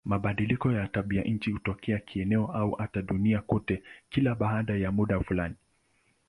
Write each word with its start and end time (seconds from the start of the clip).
Mabadiliko 0.05 0.71
ya 0.71 0.87
tabianchi 0.87 1.51
hutokea 1.51 1.99
kieneo 1.99 2.45
au 2.53 2.71
hata 2.71 3.01
duniani 3.01 3.43
kote 3.47 3.83
kila 4.09 4.35
baada 4.35 4.75
ya 4.75 4.91
muda 4.91 5.19
fulani. 5.19 5.55